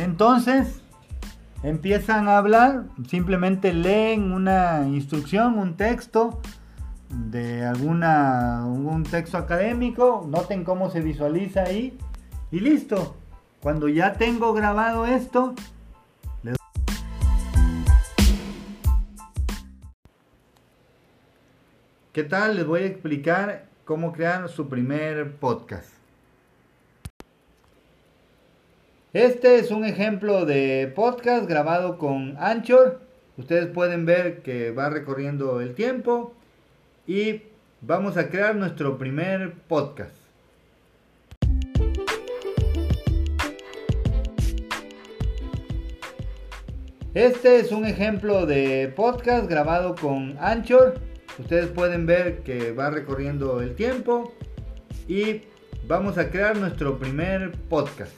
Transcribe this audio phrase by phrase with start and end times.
[0.00, 0.80] Entonces,
[1.62, 6.40] empiezan a hablar, simplemente leen una instrucción, un texto
[7.10, 11.98] de alguna un texto académico, noten cómo se visualiza ahí
[12.50, 13.14] y listo.
[13.60, 15.54] Cuando ya tengo grabado esto,
[22.12, 22.56] ¿Qué tal?
[22.56, 25.99] Les voy a explicar cómo crear su primer podcast.
[29.12, 33.00] Este es un ejemplo de podcast grabado con Anchor.
[33.36, 36.32] Ustedes pueden ver que va recorriendo el tiempo
[37.08, 37.42] y
[37.80, 40.14] vamos a crear nuestro primer podcast.
[47.12, 51.00] Este es un ejemplo de podcast grabado con Anchor.
[51.36, 54.32] Ustedes pueden ver que va recorriendo el tiempo
[55.08, 55.42] y
[55.88, 58.14] vamos a crear nuestro primer podcast.